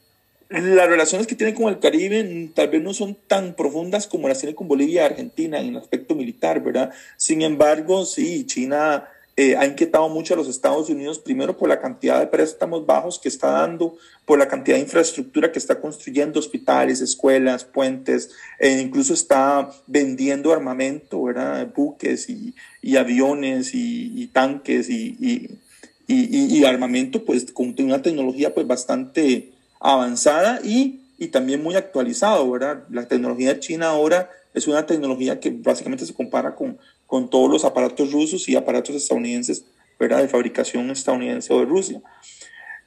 las 0.50 0.88
relaciones 0.88 1.28
que 1.28 1.36
tiene 1.36 1.54
con 1.54 1.68
el 1.68 1.80
Caribe 1.80 2.50
tal 2.54 2.70
vez 2.70 2.82
no 2.82 2.94
son 2.94 3.16
tan 3.28 3.54
profundas 3.54 4.08
como 4.08 4.28
las 4.28 4.40
tiene 4.40 4.56
con 4.56 4.68
Bolivia 4.68 5.04
y 5.04 5.06
Argentina 5.06 5.60
en 5.60 5.68
el 5.68 5.78
aspecto 5.78 6.16
militar, 6.16 6.62
¿verdad? 6.62 6.92
Sin 7.18 7.42
embargo, 7.42 8.06
sí, 8.06 8.46
China 8.46 9.08
eh, 9.40 9.56
ha 9.56 9.68
inquietado 9.68 10.10
mucho 10.10 10.34
a 10.34 10.38
los 10.38 10.48
Estados 10.48 10.90
Unidos, 10.90 11.20
primero 11.20 11.56
por 11.56 11.70
la 11.70 11.80
cantidad 11.80 12.20
de 12.20 12.26
préstamos 12.26 12.88
bajos 12.88 13.20
que 13.20 13.30
está 13.30 13.52
dando, 13.52 13.96
por 14.26 14.40
la 14.40 14.48
cantidad 14.48 14.78
de 14.78 14.82
infraestructura 14.82 15.52
que 15.52 15.60
está 15.60 15.80
construyendo, 15.80 16.40
hospitales, 16.40 17.02
escuelas, 17.02 17.64
puentes, 17.64 18.32
e 18.58 18.82
incluso 18.82 19.14
está 19.14 19.70
vendiendo 19.86 20.52
armamento, 20.52 21.22
¿verdad? 21.22 21.72
buques 21.76 22.32
y, 22.32 22.56
y 22.82 22.98
aviones 22.98 23.76
y, 23.76 24.26
tanques 24.34 24.90
y, 24.90 25.60
y, 26.08 26.66
armamento 26.66 27.24
pues 27.24 27.52
con 27.52 27.76
una 27.78 28.02
tecnología 28.02 28.56
pues 28.56 28.66
bastante 28.66 29.52
avanzada 29.80 30.62
y, 30.64 31.02
y 31.20 31.28
también 31.28 31.62
muy 31.62 31.76
actualizado, 31.76 32.50
¿verdad? 32.50 32.86
La 32.90 33.08
tecnología 33.08 33.60
China 33.60 33.90
ahora 33.90 34.32
es 34.56 34.68
una 34.68 34.88
tecnología 34.88 35.40
que 35.40 35.52
básicamente 35.52 36.08
se 36.08 36.16
compara 36.16 36.56
con, 36.56 36.80
con 37.08 37.30
todos 37.30 37.50
los 37.50 37.66
aparatos 37.66 38.12
rusos 38.12 38.48
y 38.48 38.56
aparatos 38.56 38.96
estadounidenses, 38.96 39.66
¿verdad? 40.00 40.22
De 40.22 40.28
fabricación 40.28 40.92
estadounidense 40.92 41.54
o 41.54 41.60
de 41.60 41.66
Rusia. 41.66 42.02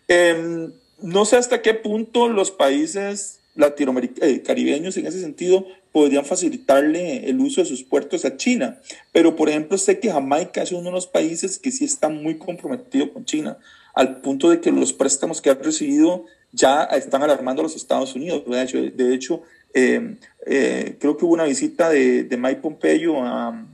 Em, 0.06 0.72
no 1.02 1.24
sé 1.24 1.36
hasta 1.36 1.62
qué 1.62 1.74
punto 1.74 2.28
los 2.28 2.50
países 2.50 3.40
eh, 3.56 4.42
caribeños 4.42 4.96
en 4.96 5.06
ese 5.06 5.20
sentido 5.20 5.66
podrían 5.92 6.24
facilitarle 6.24 7.28
el 7.28 7.40
uso 7.40 7.60
de 7.60 7.66
sus 7.66 7.82
puertos 7.82 8.24
a 8.24 8.36
China, 8.36 8.78
pero 9.12 9.34
por 9.34 9.48
ejemplo 9.48 9.76
sé 9.76 9.98
que 9.98 10.12
Jamaica 10.12 10.62
es 10.62 10.70
uno 10.70 10.84
de 10.84 10.92
los 10.92 11.06
países 11.06 11.58
que 11.58 11.72
sí 11.72 11.84
está 11.84 12.08
muy 12.08 12.38
comprometido 12.38 13.12
con 13.12 13.24
China, 13.24 13.58
al 13.94 14.20
punto 14.20 14.50
de 14.50 14.60
que 14.60 14.70
los 14.70 14.92
préstamos 14.92 15.40
que 15.40 15.50
ha 15.50 15.54
recibido 15.54 16.26
ya 16.52 16.84
están 16.84 17.22
alarmando 17.22 17.62
a 17.62 17.64
los 17.64 17.76
Estados 17.76 18.14
Unidos. 18.14 18.44
De 18.46 18.62
hecho, 18.62 18.78
de 18.78 19.14
hecho 19.14 19.42
em, 19.74 20.16
eh, 20.46 20.96
creo 21.00 21.16
que 21.16 21.24
hubo 21.24 21.34
una 21.34 21.44
visita 21.44 21.88
de, 21.90 22.24
de 22.24 22.36
Mike 22.36 22.60
Pompeo 22.60 23.22
a, 23.22 23.66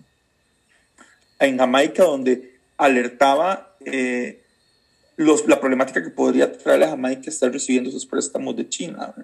en 1.39 1.59
Jamaica 1.59 2.05
donde 2.05 2.57
alertaba 2.77 3.77
eh, 3.85 4.43
los, 5.17 5.47
la 5.47 5.61
problemática 5.61 6.03
que 6.03 6.11
podría 6.11 6.53
traer 6.53 6.85
a 6.85 6.91
Jamaica 6.91 7.31
estar 7.31 7.51
recibiendo 7.51 7.91
esos 7.91 8.07
préstamos 8.07 8.57
de 8.57 8.69
China, 8.69 9.15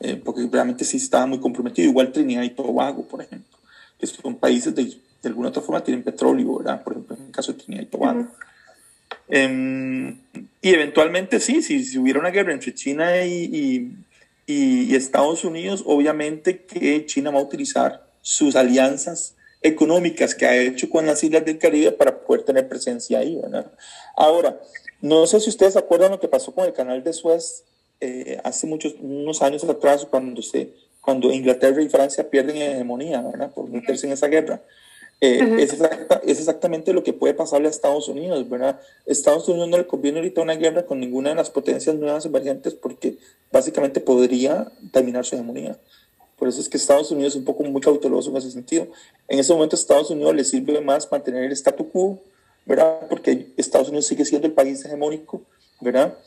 eh, 0.00 0.16
porque 0.16 0.48
realmente 0.50 0.84
sí 0.84 0.96
estaba 0.96 1.26
muy 1.26 1.38
comprometido, 1.38 1.88
igual 1.88 2.12
Trinidad 2.12 2.42
y 2.42 2.50
Tobago, 2.50 3.06
por 3.06 3.22
ejemplo, 3.22 3.58
que 3.98 4.06
son 4.06 4.36
países 4.36 4.74
de, 4.74 4.84
de 4.84 5.28
alguna 5.28 5.50
otra 5.50 5.62
forma 5.62 5.84
tienen 5.84 6.02
petróleo, 6.02 6.58
¿verdad? 6.58 6.82
por 6.82 6.94
ejemplo, 6.94 7.16
en 7.16 7.26
el 7.26 7.32
caso 7.32 7.52
de 7.52 7.58
Trinidad 7.58 7.82
y 7.84 7.86
Tobago. 7.86 8.28
Em, 9.28 10.18
y 10.60 10.70
eventualmente 10.70 11.38
sí, 11.38 11.62
si, 11.62 11.84
si, 11.84 11.98
hubiera 11.98 12.18
una 12.18 12.30
guerra 12.30 12.52
entre 12.52 12.74
China 12.74 13.24
y, 13.24 13.94
y, 14.46 14.52
y 14.52 14.94
Estados 14.94 15.44
Unidos, 15.44 15.84
obviamente 15.86 16.64
que 16.64 17.06
China 17.06 17.30
va 17.30 17.38
a 17.38 17.44
utilizar 17.44 18.06
sus 18.22 18.56
alianzas 18.56 19.36
económicas 19.62 20.34
que 20.34 20.46
ha 20.46 20.56
hecho 20.56 20.88
con 20.90 21.06
las 21.06 21.22
islas 21.22 21.44
del 21.44 21.58
Caribe 21.58 21.92
para 21.92 22.20
poder 22.20 22.44
tener 22.44 22.68
presencia 22.68 23.18
ahí. 23.18 23.36
¿verdad? 23.36 23.70
Ahora, 24.16 24.60
no 25.00 25.26
sé 25.26 25.40
si 25.40 25.50
ustedes 25.50 25.74
se 25.74 25.78
acuerdan 25.78 26.12
lo 26.12 26.20
que 26.20 26.28
pasó 26.28 26.54
con 26.54 26.64
el 26.64 26.72
canal 26.72 27.02
de 27.02 27.12
Suez 27.12 27.64
eh, 28.00 28.40
hace 28.42 28.66
muchos 28.66 28.96
unos 29.00 29.42
años 29.42 29.62
atrás, 29.64 30.06
cuando, 30.10 30.42
se, 30.42 30.70
cuando 31.00 31.30
Inglaterra 31.32 31.80
y 31.82 31.88
Francia 31.88 32.28
pierden 32.28 32.56
hegemonía 32.56 33.20
¿verdad? 33.20 33.52
por 33.52 33.68
meterse 33.68 34.06
en 34.06 34.12
esa 34.12 34.26
guerra. 34.26 34.60
Eh, 35.20 35.38
es, 35.60 35.72
es, 36.24 36.40
exactamente 36.40 36.92
lo 36.92 37.04
que 37.04 37.12
puede 37.12 37.32
pasarle 37.32 37.68
a 37.68 37.70
Estados 37.70 38.08
Unidos, 38.08 38.50
¿verdad? 38.50 38.80
Estados 39.06 39.48
Unidos 39.48 39.68
no 39.68 39.78
le 39.78 39.86
conviene 39.86 40.18
ahorita 40.18 40.40
una 40.40 40.56
guerra 40.56 40.84
con 40.84 40.98
ninguna 40.98 41.30
de 41.30 41.36
las 41.36 41.48
potencias 41.48 41.94
nuevas 41.94 42.26
emergentes 42.26 42.74
porque 42.74 43.18
básicamente 43.52 44.00
podría 44.00 44.72
terminar 44.90 45.24
su 45.24 45.36
hegemonía. 45.36 45.78
Por 46.42 46.48
eso 46.48 46.60
es 46.60 46.68
que 46.68 46.76
Estados 46.76 47.08
Unidos 47.12 47.34
es 47.34 47.38
un 47.38 47.44
poco 47.44 47.62
muy 47.62 47.80
cauteloso 47.80 48.28
en 48.28 48.36
ese 48.36 48.50
sentido. 48.50 48.88
En 49.28 49.38
ese 49.38 49.52
momento 49.52 49.76
a 49.76 49.78
Estados 49.78 50.10
Unidos 50.10 50.34
le 50.34 50.42
sirve 50.42 50.80
más 50.80 51.08
mantener 51.08 51.44
el 51.44 51.52
statu 51.52 51.88
quo, 51.88 52.18
¿verdad? 52.66 53.06
Porque 53.08 53.52
Estados 53.56 53.90
Unidos 53.90 54.06
sigue 54.06 54.24
siendo 54.24 54.48
el 54.48 54.52
país 54.52 54.84
hegemónico, 54.84 55.42
¿verdad? 55.80 56.18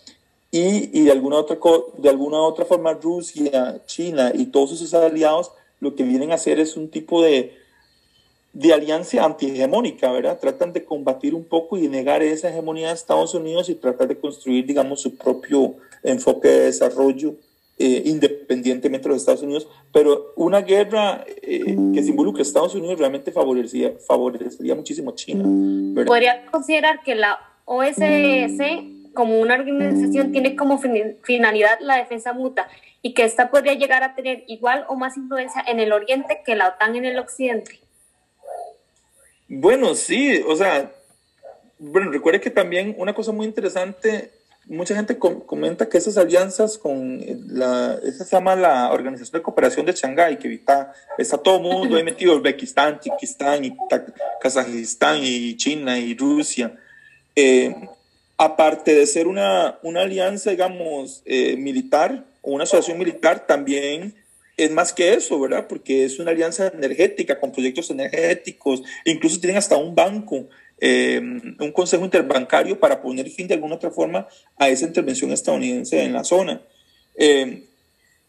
Y, 0.51 0.97
y 0.97 1.03
de, 1.03 1.11
alguna 1.11 1.35
otra, 1.35 1.57
de 1.97 2.07
alguna 2.07 2.39
otra 2.39 2.63
forma 2.63 2.93
Rusia, 2.93 3.81
China 3.87 4.31
y 4.33 4.45
todos 4.45 4.71
esos 4.71 4.93
aliados 4.93 5.51
lo 5.81 5.95
que 5.95 6.03
vienen 6.03 6.31
a 6.31 6.35
hacer 6.35 6.61
es 6.61 6.77
un 6.77 6.89
tipo 6.89 7.21
de, 7.21 7.51
de 8.53 8.71
alianza 8.71 9.21
antihegemónica, 9.21 10.09
¿verdad? 10.13 10.39
Tratan 10.39 10.71
de 10.71 10.85
combatir 10.85 11.35
un 11.35 11.43
poco 11.43 11.77
y 11.77 11.89
negar 11.89 12.23
esa 12.23 12.47
hegemonía 12.47 12.87
de 12.87 12.93
Estados 12.93 13.33
Unidos 13.33 13.67
y 13.67 13.75
tratar 13.75 14.07
de 14.07 14.17
construir, 14.17 14.65
digamos, 14.65 15.01
su 15.01 15.17
propio 15.17 15.75
enfoque 16.03 16.47
de 16.47 16.59
desarrollo 16.67 17.35
eh, 17.77 18.03
independientemente 18.45 19.07
de 19.07 19.13
los 19.13 19.21
Estados 19.21 19.41
Unidos, 19.41 19.67
pero 19.91 20.33
una 20.35 20.61
guerra 20.61 21.25
eh, 21.27 21.75
que 21.93 22.03
se 22.03 22.09
involucre 22.09 22.41
a 22.41 22.43
Estados 22.43 22.75
Unidos 22.75 22.99
realmente 22.99 23.31
favorecería, 23.31 23.93
favorecería 24.07 24.75
muchísimo 24.75 25.11
a 25.11 25.15
China. 25.15 25.43
¿Podría 26.05 26.45
considerar 26.51 27.01
que 27.03 27.15
la 27.15 27.39
OSS 27.65 28.61
como 29.13 29.39
una 29.39 29.55
organización 29.55 30.31
tiene 30.31 30.55
como 30.55 30.79
finalidad 31.23 31.79
la 31.79 31.97
defensa 31.97 32.33
mutua 32.33 32.67
y 33.01 33.13
que 33.13 33.23
esta 33.23 33.49
podría 33.49 33.73
llegar 33.73 34.03
a 34.03 34.13
tener 34.13 34.43
igual 34.47 34.85
o 34.89 34.95
más 34.95 35.17
influencia 35.17 35.63
en 35.65 35.79
el 35.79 35.93
oriente 35.93 36.41
que 36.45 36.55
la 36.55 36.69
OTAN 36.69 36.95
en 36.95 37.05
el 37.05 37.17
occidente? 37.17 37.79
Bueno, 39.47 39.95
sí, 39.95 40.43
o 40.47 40.55
sea, 40.55 40.91
bueno, 41.79 42.11
recuerde 42.11 42.41
que 42.41 42.49
también 42.49 42.95
una 42.97 43.13
cosa 43.13 43.31
muy 43.31 43.45
interesante 43.45 44.31
mucha 44.67 44.95
gente 44.95 45.17
comenta 45.17 45.87
que 45.87 45.97
esas 45.97 46.17
alianzas 46.17 46.77
con 46.77 47.21
la, 47.47 47.99
esa 48.03 48.25
se 48.25 48.35
llama 48.35 48.55
la 48.55 48.91
Organización 48.91 49.39
de 49.39 49.43
Cooperación 49.43 49.85
de 49.85 49.93
Shanghái, 49.93 50.37
que 50.37 50.53
está, 50.53 50.93
está 51.17 51.37
todo 51.37 51.57
el 51.57 51.63
mundo 51.63 51.95
ahí 51.95 52.03
metido, 52.03 52.35
Uzbekistán, 52.35 52.99
Kirguistán, 52.99 53.65
y 53.65 53.77
Kazajistán, 54.41 55.19
y 55.21 55.55
China, 55.55 55.99
y 55.99 56.15
Rusia. 56.15 56.75
Eh, 57.35 57.75
aparte 58.37 58.95
de 58.95 59.05
ser 59.07 59.27
una, 59.27 59.79
una 59.83 60.01
alianza, 60.01 60.51
digamos, 60.51 61.21
eh, 61.25 61.55
militar, 61.57 62.25
o 62.41 62.51
una 62.51 62.63
asociación 62.63 62.97
militar, 62.97 63.45
también 63.45 64.15
es 64.57 64.71
más 64.71 64.93
que 64.93 65.13
eso, 65.13 65.39
¿verdad? 65.39 65.67
Porque 65.67 66.05
es 66.05 66.19
una 66.19 66.31
alianza 66.31 66.67
energética 66.67 67.39
con 67.39 67.51
proyectos 67.51 67.91
energéticos, 67.91 68.81
incluso 69.03 69.39
tienen 69.39 69.57
hasta 69.57 69.75
un 69.75 69.93
banco 69.93 70.47
eh, 70.79 71.19
un 71.19 71.71
consejo 71.71 72.03
interbancario 72.03 72.79
para 72.79 73.01
poner 73.01 73.29
fin 73.29 73.47
de 73.47 73.53
alguna 73.53 73.75
otra 73.75 73.91
forma 73.91 74.27
a 74.57 74.69
esa 74.69 74.85
intervención 74.85 75.31
estadounidense 75.31 76.03
en 76.03 76.13
la 76.13 76.23
zona. 76.23 76.61
Eh, 77.15 77.63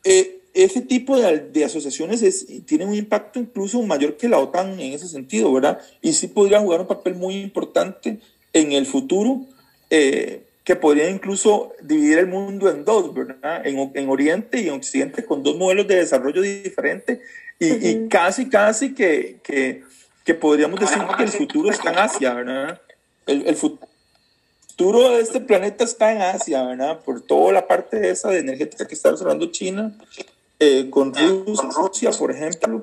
eh, 0.04 0.38
ese 0.54 0.80
tipo 0.80 1.18
de, 1.18 1.40
de 1.40 1.64
asociaciones 1.64 2.22
es, 2.22 2.46
tiene 2.64 2.86
un 2.86 2.94
impacto 2.94 3.40
incluso 3.40 3.82
mayor 3.82 4.16
que 4.16 4.28
la 4.28 4.38
OTAN 4.38 4.78
en 4.80 4.92
ese 4.92 5.08
sentido, 5.08 5.52
¿verdad? 5.52 5.80
Y 6.00 6.12
sí 6.12 6.28
podría 6.28 6.60
jugar 6.60 6.80
un 6.80 6.86
papel 6.86 7.14
muy 7.14 7.36
importante 7.36 8.18
en 8.52 8.72
el 8.72 8.86
futuro, 8.86 9.44
que 9.88 10.76
podría 10.76 11.08
incluso 11.10 11.72
dividir 11.82 12.18
el 12.18 12.26
mundo 12.26 12.70
en 12.70 12.84
dos, 12.84 13.14
¿verdad? 13.14 13.66
En, 13.66 13.92
en, 13.94 14.08
Oriente 14.08 14.60
y 14.60 14.68
en 14.68 14.74
Occidente, 14.74 15.24
con 15.24 15.42
dos 15.42 15.56
modelos 15.56 15.86
de 15.86 15.96
desarrollo 15.96 16.42
diferentes 16.42 17.20
y, 17.58 17.88
y 17.88 18.08
casi, 18.08 18.48
casi 18.48 18.94
que, 18.94 19.38
que 19.42 19.82
que 20.26 20.34
podríamos 20.34 20.80
decir 20.80 20.98
que 21.16 21.22
el 21.22 21.30
futuro 21.30 21.70
está 21.70 21.92
en 21.92 21.98
Asia, 22.00 22.34
¿verdad? 22.34 22.82
El, 23.26 23.46
el, 23.46 23.54
futuro 23.54 25.10
de 25.10 25.20
este 25.20 25.40
planeta 25.40 25.84
está 25.84 26.10
en 26.10 26.20
Asia, 26.20 26.64
¿verdad? 26.64 26.98
Por 27.04 27.20
toda 27.20 27.52
la 27.52 27.68
parte 27.68 28.10
esa 28.10 28.30
de 28.30 28.40
energética 28.40 28.88
que 28.88 28.94
está 28.94 29.10
observando 29.10 29.46
China, 29.52 29.96
eh, 30.58 30.90
con 30.90 31.14
Rusia, 31.14 32.10
por 32.10 32.32
ejemplo. 32.32 32.82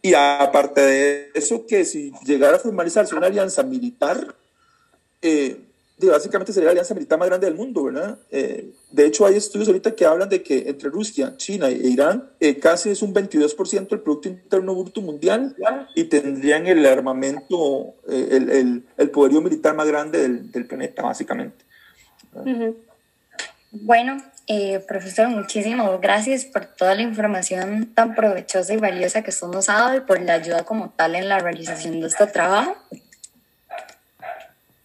Y 0.00 0.14
aparte 0.14 0.80
de 0.80 1.30
eso, 1.34 1.66
que 1.66 1.84
si 1.84 2.10
llegara 2.24 2.56
a 2.56 2.60
formalizarse 2.60 3.14
una 3.14 3.26
alianza 3.26 3.62
militar, 3.64 4.34
eh, 5.20 5.60
básicamente 6.06 6.52
sería 6.52 6.66
la 6.66 6.70
alianza 6.72 6.94
militar 6.94 7.18
más 7.18 7.28
grande 7.28 7.46
del 7.46 7.56
mundo, 7.56 7.84
¿verdad? 7.84 8.18
Eh, 8.30 8.72
de 8.90 9.06
hecho, 9.06 9.26
hay 9.26 9.36
estudios 9.36 9.68
ahorita 9.68 9.94
que 9.94 10.04
hablan 10.04 10.28
de 10.28 10.42
que 10.42 10.68
entre 10.68 10.88
Rusia, 10.90 11.34
China 11.36 11.68
e 11.68 11.72
Irán 11.72 12.30
eh, 12.38 12.58
casi 12.58 12.90
es 12.90 13.02
un 13.02 13.12
22% 13.12 13.88
del 13.88 14.00
Producto 14.00 14.28
Interno 14.28 14.74
Bruto 14.74 15.00
Mundial 15.00 15.56
y 15.94 16.04
tendrían 16.04 16.66
el 16.66 16.86
armamento, 16.86 17.94
eh, 18.08 18.28
el, 18.30 18.84
el, 18.96 19.10
poderío 19.10 19.40
militar 19.40 19.74
más 19.74 19.88
grande 19.88 20.20
del, 20.20 20.52
del 20.52 20.66
planeta, 20.66 21.02
básicamente. 21.02 21.64
Bueno, 23.72 24.22
profesor, 24.86 25.28
muchísimas 25.28 26.00
gracias 26.00 26.44
por 26.44 26.64
toda 26.66 26.94
la 26.94 27.02
información 27.02 27.92
tan 27.94 28.14
provechosa 28.14 28.72
y 28.72 28.76
valiosa 28.76 29.22
que 29.22 29.30
usted 29.30 29.48
nos 29.48 29.68
ha 29.68 29.74
dado 29.74 29.96
y 29.96 30.00
por 30.00 30.20
la 30.22 30.34
ayuda 30.34 30.64
como 30.64 30.90
tal 30.90 31.16
en 31.16 31.28
la 31.28 31.40
realización 31.40 32.00
de 32.00 32.06
este 32.06 32.26
trabajo. 32.28 32.76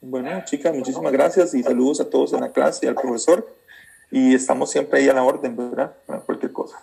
Bueno, 0.06 0.44
chicas, 0.44 0.76
muchísimas 0.76 1.14
gracias 1.14 1.54
y 1.54 1.64
saludos 1.64 2.02
a 2.02 2.10
todos 2.10 2.34
en 2.34 2.42
la 2.42 2.52
clase 2.52 2.86
y 2.86 2.90
al 2.90 2.96
profesor. 2.96 3.56
Y 4.12 4.36
estamos 4.36 4.70
siempre 4.70 5.00
ahí 5.00 5.08
a 5.08 5.14
la 5.14 5.24
orden, 5.24 5.56
¿verdad? 5.56 5.96
Para 6.06 6.20
cualquier 6.20 6.52
cosa. 6.52 6.78